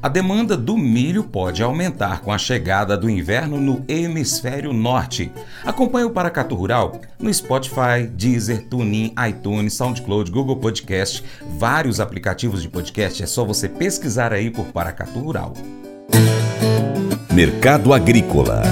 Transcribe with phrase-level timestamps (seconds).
[0.00, 5.32] A demanda do milho pode aumentar com a chegada do inverno no hemisfério norte.
[5.64, 11.24] Acompanhe o Paracatu Rural no Spotify, Deezer, TuneIn, iTunes, SoundCloud, Google Podcast,
[11.58, 13.22] vários aplicativos de podcast.
[13.22, 15.52] É só você pesquisar aí por Paracatu Rural.
[17.32, 18.62] Mercado Agrícola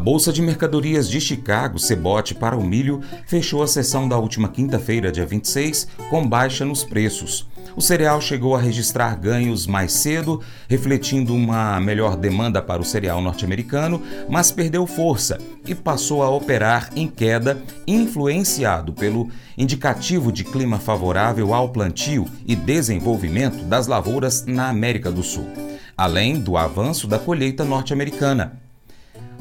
[0.00, 4.48] A Bolsa de Mercadorias de Chicago, Cebote para o milho, fechou a sessão da última
[4.48, 7.46] quinta-feira, dia 26, com baixa nos preços.
[7.76, 13.20] O cereal chegou a registrar ganhos mais cedo, refletindo uma melhor demanda para o cereal
[13.20, 19.28] norte-americano, mas perdeu força e passou a operar em queda, influenciado pelo
[19.58, 25.46] indicativo de clima favorável ao plantio e desenvolvimento das lavouras na América do Sul,
[25.94, 28.69] além do avanço da colheita norte-americana.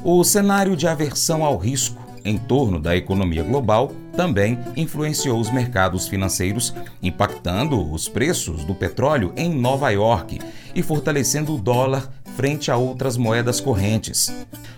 [0.03, 6.07] O cenário de aversão ao risco em torno da economia global também influenciou os mercados
[6.07, 10.39] financeiros, impactando os preços do petróleo em Nova York
[10.73, 14.33] e fortalecendo o dólar frente a outras moedas correntes.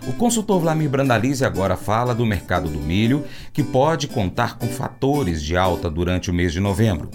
[0.08, 5.40] O consultor Vlamir Brandalize agora fala do mercado do milho, que pode contar com fatores
[5.40, 7.08] de alta durante o mês de novembro.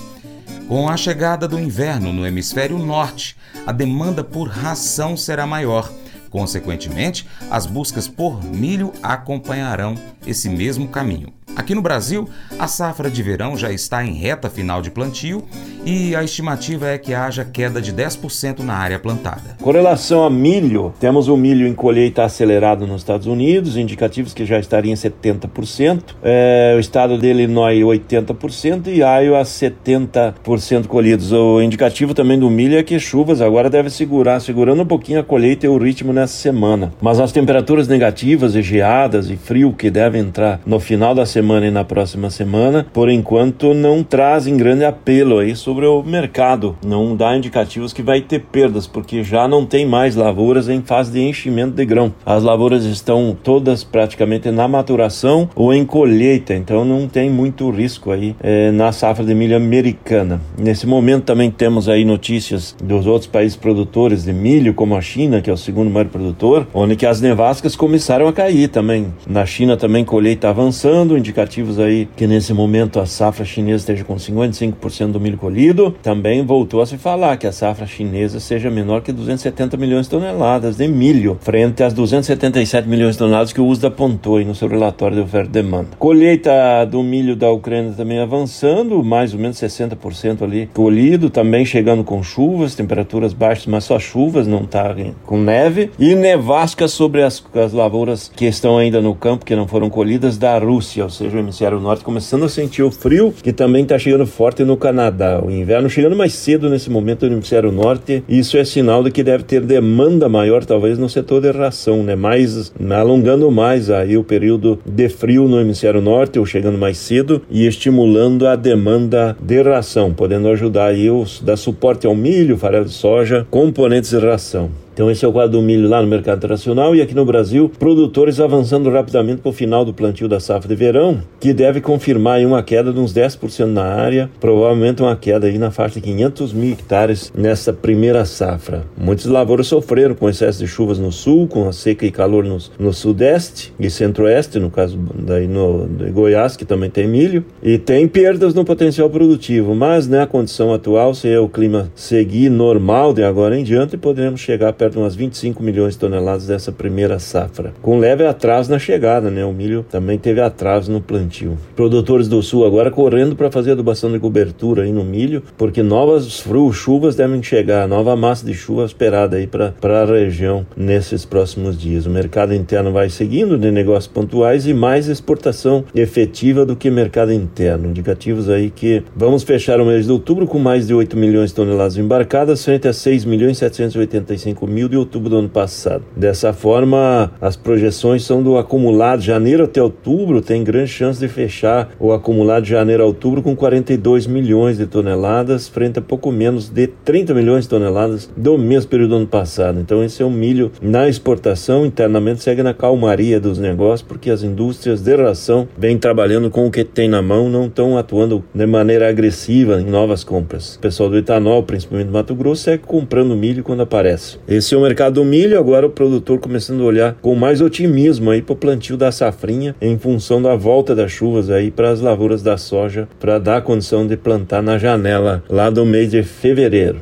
[0.69, 5.91] Com a chegada do inverno no hemisfério norte, a demanda por ração será maior
[6.29, 11.33] Consequentemente, as buscas por milho acompanharão esse mesmo caminho.
[11.55, 15.43] Aqui no Brasil, a safra de verão já está em reta final de plantio
[15.87, 19.55] e a estimativa é que haja queda de 10% na área plantada.
[19.61, 24.45] Com relação a milho, temos o milho em colheita acelerado nos Estados Unidos, indicativos que
[24.45, 31.31] já estaria em 70%, é, o estado de Illinois 80% e Iowa 70% colhidos.
[31.31, 35.23] O indicativo também do milho é que chuvas agora devem segurar, segurando um pouquinho a
[35.23, 36.91] colheita e o ritmo nessa semana.
[37.01, 41.65] Mas as temperaturas negativas e geadas e frio que devem entrar no final da semana
[41.65, 46.75] e na próxima semana, por enquanto não trazem grande apelo aí sobre o mercado.
[46.85, 51.11] Não dá indicativos que vai ter perdas, porque já não tem mais lavouras em fase
[51.11, 52.13] de enchimento de grão.
[52.25, 58.11] As lavouras estão todas praticamente na maturação ou em colheita, então não tem muito risco
[58.11, 60.41] aí é, na safra de milho americana.
[60.57, 65.41] Nesse momento também temos aí notícias dos outros países produtores de milho, como a China,
[65.41, 69.07] que é o segundo maior produtor, onde que as nevascas começaram a cair também.
[69.27, 74.15] Na China também colheita avançando, indicativos aí que nesse momento a safra chinesa esteja com
[74.15, 75.66] 55% do milho colhido.
[76.01, 80.11] Também voltou a se falar que a safra chinesa seja menor que 270 milhões de
[80.11, 84.67] toneladas de milho, frente às 277 milhões de toneladas que o USDA apontou no seu
[84.67, 85.89] relatório de oferta e demanda.
[85.99, 86.51] Colheita
[86.89, 92.21] do milho da Ucrânia também avançando, mais ou menos 60% ali colhido, também chegando com
[92.23, 94.95] chuvas, temperaturas baixas, mas só chuvas, não está
[95.25, 95.91] com neve.
[95.99, 100.37] E nevasca sobre as, as lavouras que estão ainda no campo, que não foram colhidas,
[100.37, 103.83] da Rússia, ou seja, seja, o hemisfério norte começando a sentir o frio, que também
[103.83, 105.41] está chegando forte no Canadá.
[105.47, 109.23] O inverno chegando mais cedo nesse momento no hemisfério norte, isso é sinal de que
[109.23, 112.17] deve ter demanda maior, talvez, no setor de ração, né?
[112.17, 117.41] Mais, alongando mais aí o período de frio no hemisfério norte, ou chegando mais cedo,
[117.49, 122.83] e estimulando a demanda de ração, podendo ajudar aí os, dar suporte ao milho, farelo
[122.83, 124.69] de soja, componentes de ração.
[124.97, 127.71] Então esse é o quadro do milho lá no mercado internacional e aqui no Brasil,
[127.77, 132.43] produtores avançando rapidamente para o final do plantio da safra de verão, que deve confirmar
[132.43, 136.51] uma queda de uns 10% na área, provavelmente uma queda aí na faixa de 500
[136.51, 138.85] mil hectares nessa primeira safra.
[138.97, 142.57] Muitos lavouras sofreram com excesso de chuvas no sul, com a seca e calor no,
[142.79, 147.77] no sudeste e centro-oeste, no caso daí no de Goiás, que também tem milho, e
[147.77, 153.13] tem perdas no potencial produtivo, mas né, a condição atual, se o clima seguir normal
[153.13, 156.71] de agora em diante, poderemos chegar perto perto de umas 25 milhões de toneladas dessa
[156.71, 159.43] primeira safra, com leve atraso na chegada, né?
[159.43, 161.57] O milho também teve atraso no plantio.
[161.75, 166.43] Produtores do sul agora correndo para fazer adubação de cobertura aí no milho, porque novas
[166.73, 172.05] chuvas devem chegar, nova massa de chuva esperada aí para a região nesses próximos dias.
[172.05, 177.33] O mercado interno vai seguindo de negócios pontuais e mais exportação efetiva do que mercado
[177.33, 177.89] interno.
[177.89, 181.55] Indicativos aí que vamos fechar o mês de outubro com mais de 8 milhões de
[181.55, 186.03] toneladas embarcadas frente a 6 milhões 785 mil mil de outubro do ano passado.
[186.15, 191.27] Dessa forma, as projeções são do acumulado de janeiro até outubro, tem grande chance de
[191.27, 196.31] fechar o acumulado de janeiro a outubro com 42 milhões de toneladas, frente a pouco
[196.31, 199.79] menos de 30 milhões de toneladas do mesmo período do ano passado.
[199.79, 204.43] Então, esse é um milho na exportação, internamente segue na calmaria dos negócios, porque as
[204.43, 208.65] indústrias de ração vêm trabalhando com o que tem na mão, não estão atuando de
[208.67, 210.75] maneira agressiva em novas compras.
[210.75, 214.37] O pessoal do etanol, principalmente do Mato Grosso, segue comprando milho quando aparece.
[214.47, 218.29] Esse cresceu o mercado do milho, agora o produtor começando a olhar com mais otimismo
[218.29, 222.01] aí para o plantio da safrinha em função da volta das chuvas aí para as
[222.01, 226.99] lavouras da soja, para dar condição de plantar na janela lá do mês de fevereiro.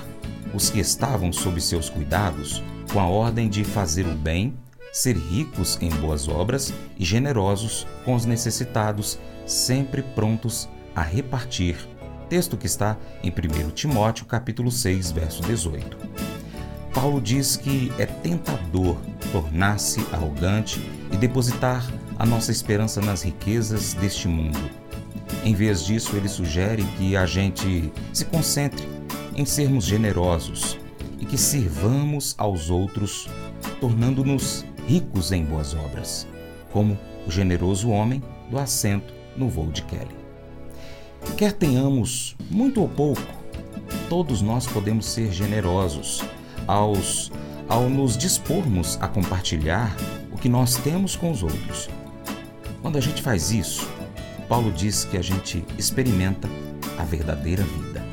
[0.53, 4.55] os que estavam sob seus cuidados com a ordem de fazer o bem,
[4.91, 11.77] ser ricos em boas obras e generosos com os necessitados, sempre prontos a repartir.
[12.29, 15.97] Texto que está em 1 Timóteo, capítulo 6, verso 18.
[16.93, 18.97] Paulo diz que é tentador
[19.31, 20.79] tornar-se arrogante
[21.11, 21.83] e depositar
[22.19, 24.59] a nossa esperança nas riquezas deste mundo.
[25.43, 28.87] Em vez disso, ele sugere que a gente se concentre
[29.35, 30.77] em sermos generosos
[31.19, 33.27] e que sirvamos aos outros,
[33.81, 36.27] tornando-nos ricos em boas obras,
[36.71, 36.95] como
[37.25, 38.21] o generoso homem
[38.51, 40.18] do assento no voo de Kelly.
[41.37, 43.21] Quer tenhamos muito ou pouco,
[44.09, 46.23] todos nós podemos ser generosos
[46.67, 47.31] aos,
[47.67, 49.95] ao nos dispormos a compartilhar
[50.31, 51.89] o que nós temos com os outros.
[52.81, 53.89] Quando a gente faz isso,
[54.47, 56.49] Paulo diz que a gente experimenta
[56.97, 58.03] a verdadeira vida.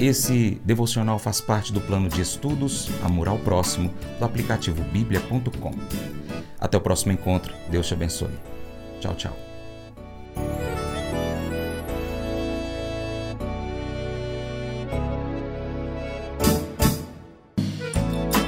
[0.00, 5.72] Esse devocional faz parte do plano de estudos Amor ao Próximo do aplicativo bíblia.com.
[6.58, 7.54] Até o próximo encontro.
[7.70, 8.34] Deus te abençoe.
[9.00, 9.53] Tchau, tchau.